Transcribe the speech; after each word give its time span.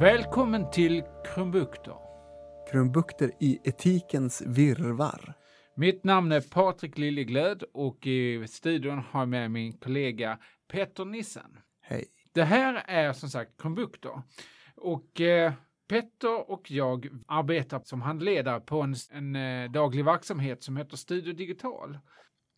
Välkommen 0.00 0.70
till 0.70 1.02
Krumbukter. 1.24 1.94
Krumbukter 2.70 3.30
i 3.40 3.58
etikens 3.64 4.42
virrvarr. 4.46 5.34
Mitt 5.76 6.04
namn 6.04 6.32
är 6.32 6.40
Patrik 6.40 6.98
Liljeglöd 6.98 7.64
och 7.74 8.06
i 8.06 8.46
studion 8.48 8.98
har 8.98 9.20
jag 9.20 9.28
med 9.28 9.50
min 9.50 9.72
kollega 9.72 10.38
Petter 10.72 11.04
Nissen. 11.04 11.58
Hej. 11.80 12.04
Det 12.32 12.44
här 12.44 12.82
är 12.86 13.12
som 13.12 13.28
sagt 13.28 13.60
Krumbukter. 13.60 14.22
Och 14.76 15.20
eh, 15.20 15.52
Petter 15.88 16.50
och 16.50 16.70
jag 16.70 17.08
arbetar 17.26 17.82
som 17.84 18.02
handledare 18.02 18.60
på 18.60 18.80
en, 18.80 18.94
en 19.10 19.36
eh, 19.36 19.70
daglig 19.70 20.04
verksamhet 20.04 20.62
som 20.62 20.76
heter 20.76 20.96
Studio 20.96 21.32
Digital. 21.32 21.98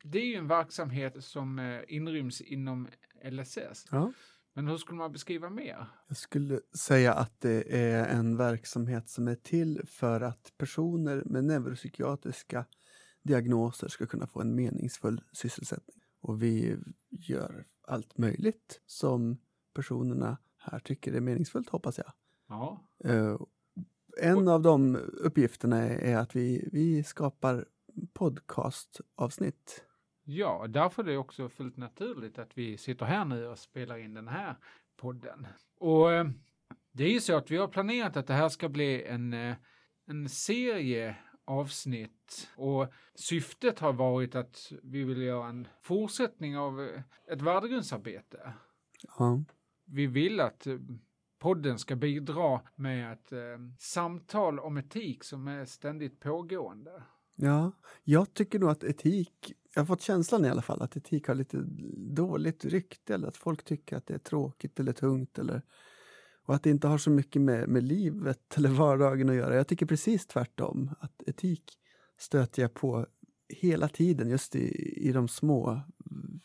Det 0.05 0.19
är 0.19 0.27
ju 0.27 0.35
en 0.35 0.49
verksamhet 0.49 1.25
som 1.25 1.59
eh, 1.59 1.81
inryms 1.89 2.41
inom 2.41 2.89
LSS. 3.31 3.87
Ja. 3.91 4.13
Men 4.55 4.69
hur 4.69 4.77
skulle 4.77 4.99
man 4.99 5.13
beskriva 5.13 5.51
mer? 5.51 5.87
Jag 6.09 6.17
skulle 6.17 6.61
säga 6.79 7.15
att 7.15 7.41
det 7.41 7.77
är 7.77 8.07
en 8.07 8.37
verksamhet 8.37 9.09
som 9.09 9.29
är 9.29 9.35
till 9.35 9.83
för 9.87 10.21
att 10.21 10.53
personer 10.59 11.23
med 11.27 11.45
neuropsykiatriska 11.45 12.67
diagnoser 13.23 13.89
ska 13.89 14.07
kunna 14.07 14.27
få 14.27 14.41
en 14.41 14.55
meningsfull 14.55 15.23
sysselsättning. 15.33 15.97
Och 16.21 16.43
vi 16.43 16.77
gör 17.11 17.67
allt 17.89 18.19
möjligt 18.19 18.81
som 18.87 19.39
personerna 19.75 20.39
här 20.59 20.79
tycker 20.79 21.13
är 21.13 21.21
meningsfullt, 21.21 21.69
hoppas 21.69 21.99
jag. 21.99 22.13
Ja, 22.49 22.83
Eh, 23.05 23.37
En 24.23 24.49
av 24.49 24.63
de 24.63 24.97
uppgifterna 24.97 25.77
är 25.83 26.17
att 26.17 26.37
vi, 26.37 26.69
vi 26.73 27.03
skapar 27.05 27.65
podcastavsnitt. 28.13 29.85
Ja, 30.25 30.67
därför 30.69 31.03
är 31.03 31.07
det 31.07 31.17
också 31.17 31.49
fullt 31.49 31.77
naturligt 31.77 32.39
att 32.39 32.59
vi 32.59 32.79
sitter 32.79 33.07
här 33.07 33.25
nu 33.25 33.47
och 33.47 33.59
spelar 33.59 33.97
in 33.99 34.15
den 34.15 34.29
här 34.29 34.57
podden. 34.97 35.47
Och 35.79 36.13
eh, 36.13 36.27
det 36.93 37.05
är 37.05 37.11
ju 37.11 37.21
så 37.21 37.37
att 37.37 37.51
vi 37.51 37.57
har 37.57 37.69
planerat 37.69 38.17
att 38.17 38.27
det 38.27 38.35
här 38.35 38.49
ska 38.49 38.69
bli 38.69 39.05
en, 39.05 39.33
eh, 39.33 39.55
en 40.07 40.29
serie 40.29 41.17
avsnitt 41.45 42.49
och 42.57 42.87
syftet 43.15 43.79
har 43.79 43.93
varit 43.93 44.35
att 44.35 44.73
vi 44.83 45.05
vill 45.05 45.23
göra 45.23 45.49
en 45.49 45.69
fortsättning 45.83 46.59
av 46.59 46.89
ett 47.33 47.43
värdegrundsarbete. 47.43 48.53
Ja. 49.19 49.45
Vi 49.85 50.07
vill 50.07 50.41
att 50.41 50.67
podden 51.39 51.79
ska 51.79 51.97
bidra 51.97 52.61
med 52.75 53.13
ett 53.13 53.33
eh, 53.33 53.39
samtal 53.79 54.59
om 54.59 54.77
etik 54.77 55.25
som 55.25 55.49
är 55.49 55.65
ständigt 55.65 56.21
pågående. 56.21 57.03
Ja, 57.37 57.73
jag 58.05 58.35
tycker 58.35 58.59
nog 58.59 58.71
att 58.71 58.85
etik, 58.85 59.53
jag 59.75 59.81
har 59.83 59.87
fått 59.87 60.03
känslan 60.03 60.45
i 60.45 60.49
alla 60.49 60.63
fall 60.63 60.83
att 60.83 60.97
etik 60.97 61.29
har 61.29 61.35
lite 61.35 61.65
dåligt 61.97 62.65
rykte 62.65 63.15
eller 63.15 63.29
att 63.29 63.37
folk 63.37 63.65
tycker 63.65 63.97
att 63.97 64.07
det 64.07 64.15
är 64.15 64.19
tråkigt 64.19 64.81
eller 64.81 64.93
tungt 64.93 65.39
eller 65.39 65.63
och 66.47 66.55
att 66.55 66.63
det 66.63 66.71
inte 66.71 66.89
har 66.89 66.99
så 66.99 67.11
mycket 67.11 67.43
med, 67.43 67.69
med 67.69 67.83
livet 67.83 68.41
eller 68.57 68.69
vardagen 68.69 69.29
att 69.29 69.37
göra. 69.37 69.57
Jag 69.57 69.69
tycker 69.69 69.87
precis 69.87 70.27
tvärtom, 70.27 70.95
att 71.01 71.23
etik 71.27 71.73
stöter 72.19 72.63
jag 72.63 72.75
på 72.75 73.07
hela 73.49 73.89
tiden 73.89 74.29
just 74.29 74.57
i, 74.57 74.69
i 75.09 75.13
de 75.13 75.29
små 75.29 75.71
mm, 75.71 76.41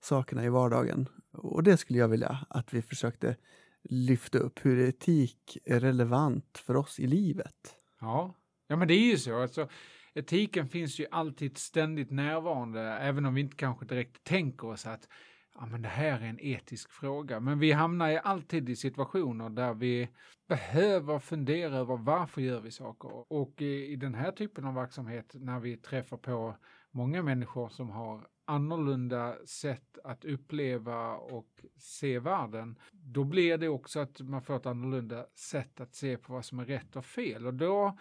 sakerna 0.00 0.44
i 0.44 0.48
vardagen. 0.48 1.08
Och 1.32 1.62
det 1.62 1.76
skulle 1.76 1.98
jag 1.98 2.08
vilja 2.08 2.46
att 2.50 2.74
vi 2.74 2.82
försökte 2.82 3.36
lyfta 3.84 4.38
upp, 4.38 4.66
hur 4.66 4.88
etik 4.88 5.58
är 5.64 5.80
relevant 5.80 6.58
för 6.58 6.76
oss 6.76 7.00
i 7.00 7.06
livet. 7.06 7.76
Ja, 8.00 8.34
ja 8.66 8.76
men 8.76 8.88
det 8.88 8.94
är 8.94 9.10
ju 9.10 9.18
så. 9.18 9.42
Alltså, 9.42 9.68
etiken 10.14 10.68
finns 10.68 11.00
ju 11.00 11.06
alltid 11.10 11.58
ständigt 11.58 12.10
närvarande, 12.10 12.80
även 12.80 13.26
om 13.26 13.34
vi 13.34 13.40
inte 13.40 13.56
kanske 13.56 13.86
direkt 13.86 14.24
tänker 14.24 14.66
oss 14.66 14.86
att 14.86 15.08
ja, 15.54 15.66
men 15.66 15.82
det 15.82 15.88
här 15.88 16.20
är 16.20 16.26
en 16.26 16.40
etisk 16.40 16.90
fråga. 16.90 17.40
Men 17.40 17.58
vi 17.58 17.72
hamnar 17.72 18.08
ju 18.08 18.16
alltid 18.16 18.68
i 18.68 18.76
situationer 18.76 19.50
där 19.50 19.74
vi 19.74 20.08
behöver 20.48 21.18
fundera 21.18 21.76
över 21.76 21.96
varför 21.96 22.40
gör 22.40 22.60
vi 22.60 22.70
saker. 22.70 23.32
Och 23.32 23.62
i, 23.62 23.92
i 23.92 23.96
den 23.96 24.14
här 24.14 24.32
typen 24.32 24.64
av 24.64 24.74
verksamhet, 24.74 25.32
när 25.34 25.60
vi 25.60 25.76
träffar 25.76 26.16
på 26.16 26.56
många 26.92 27.22
människor 27.22 27.68
som 27.68 27.90
har 27.90 28.26
annorlunda 28.44 29.36
sätt 29.46 29.98
att 30.04 30.24
uppleva 30.24 31.16
och 31.16 31.64
se 31.76 32.18
världen, 32.18 32.78
då 32.92 33.24
blir 33.24 33.58
det 33.58 33.68
också 33.68 34.00
att 34.00 34.20
man 34.20 34.42
får 34.42 34.56
ett 34.56 34.66
annorlunda 34.66 35.26
sätt 35.34 35.80
att 35.80 35.94
se 35.94 36.16
på 36.16 36.32
vad 36.32 36.44
som 36.44 36.58
är 36.58 36.64
rätt 36.64 36.96
och 36.96 37.04
fel. 37.04 37.46
Och 37.46 37.54
då 37.54 37.98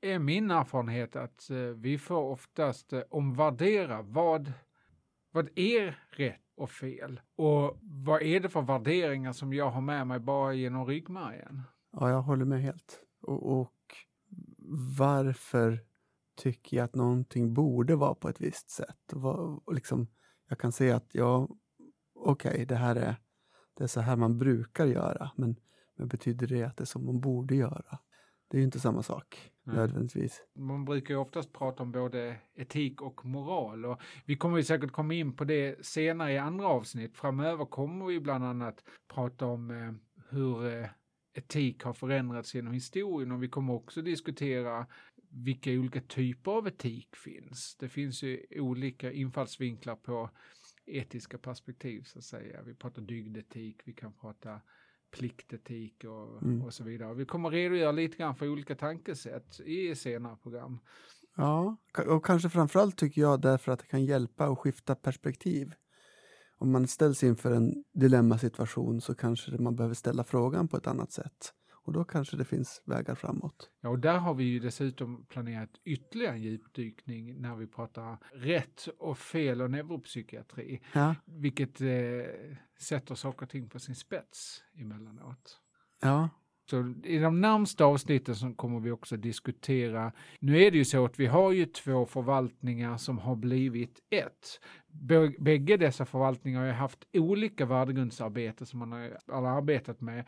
är 0.00 0.18
min 0.18 0.50
erfarenhet 0.50 1.16
att 1.16 1.50
eh, 1.50 1.56
vi 1.56 1.98
får 1.98 2.22
oftast 2.22 2.92
eh, 2.92 3.02
omvärdera 3.10 4.02
vad, 4.02 4.52
vad 5.30 5.48
är 5.54 5.98
rätt 6.10 6.40
och 6.56 6.70
fel? 6.70 7.20
Och 7.36 7.78
vad 7.82 8.22
är 8.22 8.40
det 8.40 8.48
för 8.48 8.62
värderingar 8.62 9.32
som 9.32 9.52
jag 9.52 9.70
har 9.70 9.80
med 9.80 10.06
mig 10.06 10.18
bara 10.18 10.54
genom 10.54 10.86
ryggmärgen? 10.86 11.62
Ja, 11.92 12.10
jag 12.10 12.22
håller 12.22 12.44
med 12.44 12.62
helt. 12.62 13.00
Och, 13.20 13.60
och 13.60 13.74
varför 14.98 15.84
tycker 16.40 16.76
jag 16.76 16.84
att 16.84 16.94
någonting 16.94 17.54
borde 17.54 17.96
vara 17.96 18.14
på 18.14 18.28
ett 18.28 18.40
visst 18.40 18.70
sätt? 18.70 19.12
Och 19.12 19.74
liksom, 19.74 20.06
jag 20.48 20.58
kan 20.58 20.72
se 20.72 20.90
att 20.90 21.08
ja, 21.12 21.48
okej, 22.14 22.52
okay, 22.52 22.64
det 22.64 22.76
här 22.76 22.96
är, 22.96 23.16
det 23.76 23.84
är 23.84 23.88
så 23.88 24.00
här 24.00 24.16
man 24.16 24.38
brukar 24.38 24.86
göra, 24.86 25.30
men, 25.36 25.56
men 25.96 26.08
betyder 26.08 26.46
det 26.46 26.62
att 26.62 26.76
det 26.76 26.84
är 26.84 26.86
som 26.86 27.06
man 27.06 27.20
borde 27.20 27.54
göra? 27.54 27.98
Det 28.48 28.56
är 28.56 28.58
ju 28.58 28.64
inte 28.64 28.80
samma 28.80 29.02
sak 29.02 29.50
Mm. 29.66 29.78
nödvändigtvis. 29.78 30.42
Man 30.54 30.84
brukar 30.84 31.14
ju 31.14 31.20
oftast 31.20 31.52
prata 31.52 31.82
om 31.82 31.92
både 31.92 32.36
etik 32.54 33.02
och 33.02 33.24
moral 33.24 33.84
och 33.84 34.00
vi 34.24 34.36
kommer 34.36 34.56
ju 34.56 34.62
säkert 34.62 34.92
komma 34.92 35.14
in 35.14 35.36
på 35.36 35.44
det 35.44 35.86
senare 35.86 36.32
i 36.32 36.38
andra 36.38 36.66
avsnitt. 36.66 37.16
Framöver 37.16 37.64
kommer 37.64 38.06
vi 38.06 38.20
bland 38.20 38.44
annat 38.44 38.84
prata 39.14 39.46
om 39.46 39.70
eh, 39.70 39.92
hur 40.30 40.66
eh, 40.66 40.86
etik 41.32 41.82
har 41.82 41.92
förändrats 41.92 42.54
genom 42.54 42.72
historien 42.72 43.32
och 43.32 43.42
vi 43.42 43.48
kommer 43.48 43.72
också 43.74 44.02
diskutera 44.02 44.86
vilka 45.32 45.70
olika 45.70 46.00
typer 46.00 46.50
av 46.52 46.66
etik 46.68 47.16
finns. 47.16 47.76
Det 47.76 47.88
finns 47.88 48.22
ju 48.22 48.46
olika 48.50 49.12
infallsvinklar 49.12 49.96
på 49.96 50.30
etiska 50.86 51.38
perspektiv 51.38 52.02
så 52.02 52.18
att 52.18 52.24
säga. 52.24 52.62
Vi 52.62 52.74
pratar 52.74 53.02
dygdetik, 53.02 53.82
vi 53.84 53.92
kan 53.92 54.12
prata 54.12 54.60
pliktetik 55.18 56.04
och, 56.04 56.42
Mm. 56.42 56.62
och 56.62 56.74
så 56.74 56.84
vidare. 56.84 57.14
Vi 57.14 57.24
kommer 57.24 57.50
redogöra 57.50 57.92
lite 57.92 58.16
grann 58.16 58.34
för 58.36 58.48
olika 58.48 58.74
tankesätt 58.74 59.60
i 59.60 59.94
senare 59.94 60.36
program. 60.36 60.78
Ja, 61.36 61.76
och 62.06 62.24
kanske 62.24 62.48
framförallt 62.48 62.96
tycker 62.96 63.20
jag 63.20 63.40
därför 63.40 63.72
att 63.72 63.78
det 63.78 63.86
kan 63.86 64.04
hjälpa 64.04 64.44
att 64.44 64.58
skifta 64.58 64.94
perspektiv. 64.94 65.72
Om 66.60 66.70
man 66.72 66.86
ställs 66.86 67.22
inför 67.24 67.52
en 67.52 67.84
dilemmasituation 67.94 69.00
så 69.00 69.14
kanske 69.14 69.58
man 69.58 69.76
behöver 69.76 69.94
ställa 69.94 70.24
frågan 70.24 70.68
på 70.68 70.76
ett 70.76 70.86
annat 70.86 71.12
sätt. 71.12 71.52
Och 71.84 71.92
då 71.92 72.04
kanske 72.04 72.36
det 72.36 72.44
finns 72.44 72.82
vägar 72.86 73.14
framåt. 73.14 73.70
Ja, 73.80 73.88
och 73.88 73.98
där 73.98 74.18
har 74.18 74.34
vi 74.34 74.44
ju 74.44 74.60
dessutom 74.60 75.26
planerat 75.26 75.70
ytterligare 75.84 76.34
en 76.34 76.42
djupdykning 76.42 77.40
när 77.40 77.56
vi 77.56 77.66
pratar 77.66 78.18
rätt 78.34 78.88
och 78.98 79.18
fel 79.18 79.62
och 79.62 79.70
neuropsykiatri, 79.70 80.80
Ja, 80.92 81.14
vilket 81.26 81.80
eh, 81.80 81.88
sätter 82.80 83.14
saker 83.14 83.46
och 83.46 83.50
ting 83.50 83.68
på 83.68 83.78
sin 83.78 83.94
spets 83.96 84.62
emellanåt. 84.74 85.60
ja, 86.00 86.28
så 86.70 86.94
i 87.04 87.18
de 87.18 87.40
närmsta 87.40 87.84
avsnitten 87.84 88.34
så 88.34 88.54
kommer 88.54 88.80
vi 88.80 88.90
också 88.90 89.16
diskutera, 89.16 90.12
nu 90.38 90.62
är 90.62 90.70
det 90.70 90.78
ju 90.78 90.84
så 90.84 91.04
att 91.04 91.20
vi 91.20 91.26
har 91.26 91.52
ju 91.52 91.66
två 91.66 92.06
förvaltningar 92.06 92.96
som 92.96 93.18
har 93.18 93.36
blivit 93.36 93.98
ett. 94.10 94.60
Bägge 95.38 95.76
dessa 95.76 96.06
förvaltningar 96.06 96.60
har 96.60 96.66
ju 96.66 96.72
haft 96.72 97.04
olika 97.12 97.66
värdegrundsarbete 97.66 98.66
som 98.66 98.78
man 98.78 98.92
har 98.92 99.32
har 99.32 99.56
arbetat 99.56 100.00
med. 100.00 100.24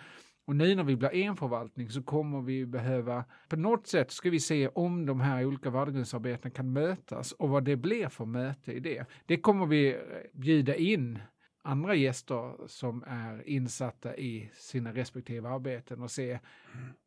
Och 0.46 0.56
nu 0.56 0.74
när 0.74 0.84
vi 0.84 0.96
blir 0.96 1.14
en 1.14 1.36
förvaltning 1.36 1.90
så 1.90 2.02
kommer 2.02 2.40
vi 2.40 2.66
behöva, 2.66 3.24
på 3.48 3.56
något 3.56 3.86
sätt 3.86 4.10
ska 4.10 4.30
vi 4.30 4.40
se 4.40 4.68
om 4.68 5.06
de 5.06 5.20
här 5.20 5.46
olika 5.46 5.70
värdegrundsarbetena 5.70 6.50
kan 6.50 6.72
mötas 6.72 7.32
och 7.32 7.48
vad 7.48 7.64
det 7.64 7.76
blir 7.76 8.08
för 8.08 8.24
möte 8.24 8.72
i 8.72 8.80
det. 8.80 9.06
Det 9.26 9.36
kommer 9.36 9.66
vi 9.66 9.96
bjuda 10.32 10.74
in 10.74 11.18
andra 11.62 11.94
gäster 11.94 12.66
som 12.66 13.04
är 13.06 13.48
insatta 13.48 14.16
i 14.16 14.50
sina 14.54 14.94
respektive 14.94 15.48
arbeten 15.48 16.02
och 16.02 16.10
se 16.10 16.38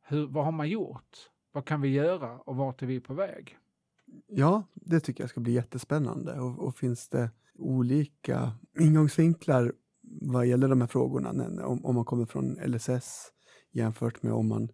hur, 0.02 0.28
vad 0.28 0.46
har 0.46 0.52
man 0.52 0.70
gjort? 0.70 1.30
Vad 1.52 1.66
kan 1.66 1.82
vi 1.82 1.90
göra 1.90 2.40
och 2.40 2.56
vart 2.56 2.82
är 2.82 2.88
vi 2.88 3.00
på 3.00 3.14
väg? 3.14 3.58
ja, 4.28 4.64
det 4.74 5.00
tycker 5.00 5.24
jag 5.24 5.30
ska 5.30 5.40
bli 5.40 5.54
jättespännande. 5.54 6.40
Och, 6.40 6.60
och 6.60 6.78
finns 6.78 7.10
det 7.10 7.32
olika 7.56 8.52
ingångsvinklar 8.80 9.74
vad 10.22 10.46
gäller 10.46 10.68
de 10.68 10.82
här 10.82 10.88
frågorna, 10.88 11.30
om, 11.66 11.86
om 11.86 11.96
man 11.96 12.06
kommer 12.06 12.26
från 12.26 12.58
LSS 12.66 13.32
jämfört 13.72 14.24
med 14.24 14.34
om 14.34 14.48
man 14.48 14.70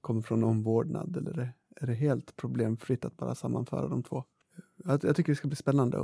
kommer 0.00 0.22
från 0.22 0.44
omvårdnad, 0.44 1.16
eller 1.16 1.30
är 1.30 1.36
det, 1.36 1.52
är 1.76 1.86
det 1.86 1.94
helt 1.94 2.36
problemfritt 2.36 3.04
att 3.04 3.16
bara 3.16 3.34
sammanföra 3.34 3.88
de 3.88 4.02
två? 4.02 4.24
Jag, 4.86 5.04
jag 5.04 5.16
tycker 5.16 5.32
det 5.32 5.36
ska 5.36 5.48
bli 5.48 5.56
spännande 5.56 5.98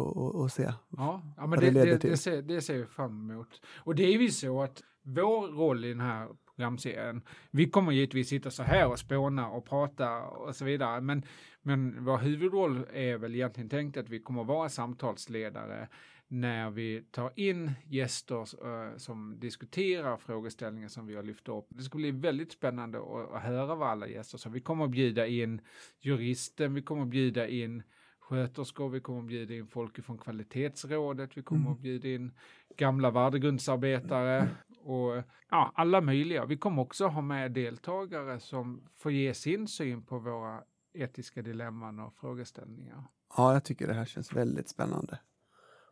att, 0.45 0.53
se. 0.53 0.63
Ja, 0.63 1.23
ja 1.37 1.47
men 1.47 1.51
Vad 1.51 1.61
det, 1.61 1.67
det 1.67 1.71
leder 1.71 1.87
det, 1.87 1.99
till. 1.99 2.11
det, 2.11 2.17
ser, 2.17 2.43
det 2.43 2.61
ser 2.61 2.79
vi 2.79 2.87
fram 2.87 3.31
emot. 3.31 3.61
Och 3.77 3.95
det 3.95 4.03
är 4.03 4.19
ju 4.19 4.31
så 4.31 4.63
att 4.63 4.83
vår 5.03 5.47
roll 5.47 5.85
i 5.85 5.89
den 5.89 6.01
här 6.01 6.29
programserien. 6.57 7.23
Vi 7.51 7.71
kommer 7.71 7.93
givetvis 7.93 8.29
sitta 8.29 8.51
så 8.51 8.63
här 8.63 8.89
och 8.89 8.99
spåna 8.99 9.49
och 9.49 9.65
prata 9.65 10.23
och 10.23 10.57
så 10.57 10.65
vidare, 10.65 11.01
men, 11.01 11.23
men 11.63 12.05
vår 12.05 12.19
huvudroll 12.19 12.87
är 12.93 13.19
väl 13.19 13.35
egentligen 13.35 13.69
tänkt 13.69 13.97
att 13.97 14.09
vi 14.09 14.21
kommer 14.21 14.45
vara 14.45 14.69
samtalsledare 14.69 15.89
när 16.29 16.71
vi 16.71 17.03
tar 17.11 17.33
in 17.37 17.73
gäster 17.85 18.67
uh, 18.67 18.97
som 18.97 19.41
diskuterar 19.41 20.17
frågeställningar 20.17 20.89
som 20.89 21.07
vi 21.07 21.17
har 21.17 21.23
lyft 21.23 21.49
upp. 21.49 21.67
Det 21.69 21.83
ska 21.83 21.99
bli 21.99 22.11
väldigt 22.11 22.53
spännande 22.53 22.99
att, 22.99 23.33
att 23.33 23.43
höra 23.43 23.75
vad 23.75 23.89
alla 23.89 24.09
gäster 24.09 24.39
så 24.39 24.51
vi 24.51 24.61
kommer 24.61 24.85
att 24.85 24.91
bjuda 24.91 25.27
in 25.27 25.61
juristen, 26.01 26.75
vi 26.75 26.83
kommer 26.83 27.03
att 27.03 27.09
bjuda 27.09 27.49
in 27.49 27.83
sköterskor, 28.31 28.89
vi 28.89 29.01
kommer 29.01 29.21
att 29.21 29.27
bjuda 29.27 29.55
in 29.55 29.67
folk 29.67 30.05
från 30.05 30.19
kvalitetsrådet, 30.19 31.37
vi 31.37 31.43
kommer 31.43 31.61
mm. 31.61 31.73
att 31.73 31.81
bjuda 31.81 32.09
in 32.09 32.33
gamla 32.77 33.11
värdegrundsarbetare 33.11 34.49
och 34.85 35.23
ja, 35.51 35.73
alla 35.75 36.01
möjliga. 36.01 36.45
Vi 36.45 36.57
kommer 36.57 36.83
också 36.83 37.07
ha 37.07 37.21
med 37.21 37.53
deltagare 37.53 38.41
som 38.41 38.89
får 38.97 39.13
ge 39.13 39.35
sin 39.35 39.69
syn 39.69 40.03
på 40.03 40.19
våra 40.19 40.63
etiska 40.95 41.43
dilemman 41.43 41.99
och 41.99 42.15
frågeställningar. 42.15 43.05
Ja, 43.37 43.53
jag 43.53 43.65
tycker 43.65 43.87
det 43.87 43.95
här 43.95 44.05
känns 44.05 44.33
väldigt 44.33 44.69
spännande. 44.69 45.19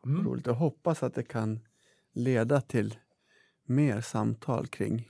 Mm. 0.06 0.26
Roligt 0.26 0.46
och 0.46 0.56
hoppas 0.56 1.02
att 1.02 1.14
det 1.14 1.22
kan 1.22 1.60
leda 2.12 2.60
till 2.60 2.98
mer 3.64 4.00
samtal 4.00 4.66
kring 4.66 5.08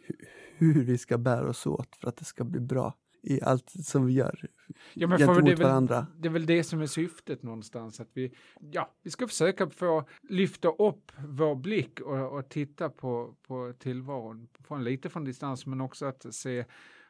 hur 0.56 0.84
vi 0.84 0.98
ska 0.98 1.18
bära 1.18 1.48
oss 1.48 1.66
åt 1.66 1.96
för 1.96 2.08
att 2.08 2.16
det 2.16 2.24
ska 2.24 2.44
bli 2.44 2.60
bra 2.60 2.94
i 3.22 3.42
allt 3.42 3.70
som 3.70 4.06
vi 4.06 4.12
gör 4.12 4.48
ja, 4.94 5.06
men 5.06 5.18
gentemot 5.18 5.44
det 5.44 5.54
väl, 5.54 5.62
varandra. 5.62 6.06
Det 6.16 6.28
är 6.28 6.32
väl 6.32 6.46
det 6.46 6.64
som 6.64 6.80
är 6.80 6.86
syftet 6.86 7.42
någonstans, 7.42 8.00
att 8.00 8.10
vi, 8.12 8.34
ja, 8.60 8.94
vi 9.02 9.10
ska 9.10 9.28
försöka 9.28 9.70
få 9.70 10.04
lyfta 10.22 10.68
upp 10.68 11.12
vår 11.18 11.54
blick 11.54 12.00
och, 12.00 12.38
och 12.38 12.48
titta 12.48 12.90
på, 12.90 13.36
på 13.46 13.74
tillvaron 13.78 14.48
från 14.64 14.84
lite 14.84 15.08
från 15.08 15.24
distans, 15.24 15.66
men 15.66 15.80
också 15.80 16.06
att 16.06 16.34
se 16.34 16.64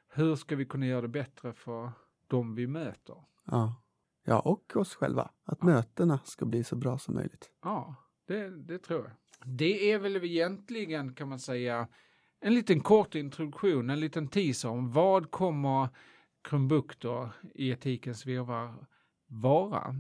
hur 0.09 0.37
ska 0.37 0.57
vi 0.57 0.65
kunna 0.65 0.87
göra 0.87 1.01
det 1.01 1.09
bättre 1.09 1.53
för 1.53 1.91
de 2.27 2.55
vi 2.55 2.67
möter. 2.67 3.17
Ja, 3.45 3.83
ja 4.25 4.41
och 4.41 4.77
oss 4.77 4.95
själva, 4.95 5.31
att 5.45 5.59
ja. 5.61 5.67
mötena 5.67 6.21
ska 6.25 6.47
bli 6.47 6.65
så 6.65 6.77
bra 6.77 6.99
som 6.99 7.15
möjligt. 7.15 7.51
Ja, 7.63 7.95
det, 8.27 8.51
det 8.51 8.79
tror 8.79 9.05
jag. 9.05 9.13
Det 9.59 9.93
är 9.93 9.99
väl 9.99 10.17
egentligen, 10.17 11.15
kan 11.15 11.29
man 11.29 11.39
säga, 11.39 11.89
en 12.41 12.55
liten 12.55 12.81
kort 12.81 13.15
introduktion, 13.15 13.91
en 13.91 14.01
liten 14.01 14.29
teaser 14.29 14.69
om 14.69 14.93
vad 14.93 15.31
kommer 15.31 15.89
krumbukter 16.49 17.31
i 17.55 17.71
etikens 17.71 18.27
virvar 18.27 18.75
vara. 19.27 19.95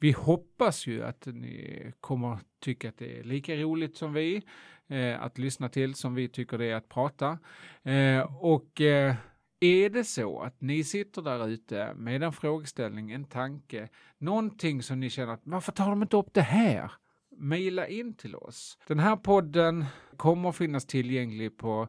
Vi 0.00 0.12
hoppas 0.12 0.86
ju 0.86 1.04
att 1.04 1.26
ni 1.26 1.92
kommer 2.00 2.38
tycka 2.60 2.88
att 2.88 2.98
det 2.98 3.18
är 3.18 3.24
lika 3.24 3.56
roligt 3.56 3.96
som 3.96 4.12
vi 4.12 4.42
eh, 4.88 5.22
att 5.22 5.38
lyssna 5.38 5.68
till 5.68 5.94
som 5.94 6.14
vi 6.14 6.28
tycker 6.28 6.58
det 6.58 6.70
är 6.70 6.74
att 6.74 6.88
prata. 6.88 7.38
Eh, 7.82 8.36
och 8.44 8.80
eh, 8.80 9.14
är 9.60 9.90
det 9.90 10.04
så 10.04 10.40
att 10.40 10.60
ni 10.60 10.84
sitter 10.84 11.22
där 11.22 11.48
ute 11.48 11.94
med 11.94 12.22
en 12.22 12.32
frågeställning, 12.32 13.12
en 13.12 13.24
tanke, 13.24 13.88
någonting 14.18 14.82
som 14.82 15.00
ni 15.00 15.10
känner 15.10 15.32
att 15.32 15.42
varför 15.44 15.72
tar 15.72 15.90
de 15.90 16.02
inte 16.02 16.16
upp 16.16 16.34
det 16.34 16.42
här? 16.42 16.92
Maila 17.36 17.86
in 17.86 18.14
till 18.14 18.36
oss. 18.36 18.78
Den 18.86 18.98
här 18.98 19.16
podden 19.16 19.84
kommer 20.16 20.52
finnas 20.52 20.86
tillgänglig 20.86 21.56
på 21.56 21.88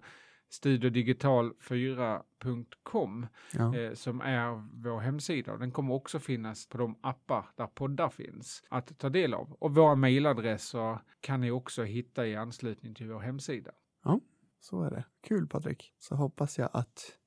studiodigital4.com 0.53 3.27
ja. 3.53 3.77
eh, 3.77 3.93
som 3.93 4.21
är 4.21 4.67
vår 4.83 4.99
hemsida. 4.99 5.57
Den 5.57 5.71
kommer 5.71 5.93
också 5.93 6.19
finnas 6.19 6.69
på 6.69 6.77
de 6.77 6.95
appar 7.01 7.45
där 7.55 7.67
poddar 7.67 8.09
finns 8.09 8.63
att 8.69 8.99
ta 8.99 9.09
del 9.09 9.33
av. 9.33 9.55
Och 9.59 9.75
våra 9.75 9.95
mejladresser 9.95 10.99
kan 11.21 11.41
ni 11.41 11.51
också 11.51 11.83
hitta 11.83 12.27
i 12.27 12.35
anslutning 12.35 12.95
till 12.95 13.09
vår 13.09 13.19
hemsida. 13.19 13.71
Ja, 14.03 14.19
så 14.59 14.83
är 14.83 14.91
det. 14.91 15.05
Kul 15.21 15.47
Patrik. 15.47 15.93
Så 15.99 16.15
hoppas 16.15 16.57
jag 16.57 16.69
att, 16.73 17.17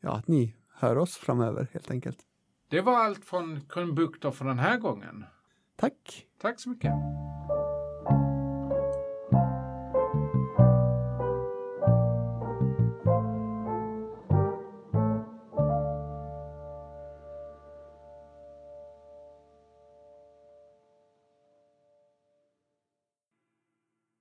ja, 0.00 0.16
att 0.16 0.28
ni 0.28 0.56
hör 0.74 0.98
oss 0.98 1.16
framöver 1.16 1.68
helt 1.72 1.90
enkelt. 1.90 2.18
Det 2.68 2.80
var 2.80 2.98
allt 2.98 3.24
från 3.24 3.60
Kronbukter 3.68 4.30
för 4.30 4.44
den 4.44 4.58
här 4.58 4.78
gången. 4.78 5.24
Tack. 5.76 6.26
Tack 6.38 6.60
så 6.60 6.68
mycket. 6.68 6.92